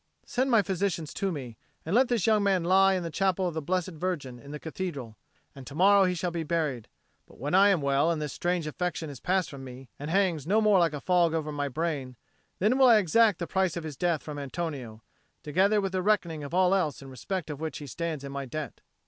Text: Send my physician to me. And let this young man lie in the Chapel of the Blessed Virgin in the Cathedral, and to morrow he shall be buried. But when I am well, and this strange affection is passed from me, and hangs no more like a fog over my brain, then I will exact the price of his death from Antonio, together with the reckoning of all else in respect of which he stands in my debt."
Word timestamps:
Send 0.25 0.49
my 0.49 0.63
physician 0.63 1.05
to 1.05 1.31
me. 1.31 1.57
And 1.85 1.93
let 1.93 2.07
this 2.07 2.25
young 2.25 2.41
man 2.41 2.63
lie 2.63 2.95
in 2.95 3.03
the 3.03 3.11
Chapel 3.11 3.47
of 3.47 3.53
the 3.53 3.61
Blessed 3.61 3.91
Virgin 3.91 4.39
in 4.39 4.49
the 4.49 4.57
Cathedral, 4.59 5.15
and 5.53 5.67
to 5.67 5.75
morrow 5.75 6.05
he 6.05 6.15
shall 6.15 6.31
be 6.31 6.41
buried. 6.41 6.87
But 7.27 7.37
when 7.37 7.53
I 7.53 7.69
am 7.69 7.81
well, 7.83 8.09
and 8.09 8.19
this 8.19 8.33
strange 8.33 8.65
affection 8.65 9.11
is 9.11 9.19
passed 9.19 9.51
from 9.51 9.63
me, 9.63 9.89
and 9.99 10.09
hangs 10.09 10.47
no 10.47 10.59
more 10.59 10.79
like 10.79 10.93
a 10.93 11.01
fog 11.01 11.35
over 11.35 11.51
my 11.51 11.67
brain, 11.67 12.15
then 12.57 12.73
I 12.73 12.77
will 12.77 12.89
exact 12.89 13.37
the 13.37 13.45
price 13.45 13.77
of 13.77 13.83
his 13.83 13.95
death 13.95 14.23
from 14.23 14.39
Antonio, 14.39 15.03
together 15.43 15.79
with 15.79 15.91
the 15.91 16.01
reckoning 16.01 16.43
of 16.43 16.51
all 16.51 16.73
else 16.73 17.03
in 17.03 17.11
respect 17.11 17.51
of 17.51 17.61
which 17.61 17.77
he 17.77 17.85
stands 17.85 18.23
in 18.23 18.31
my 18.31 18.45
debt." 18.47 18.81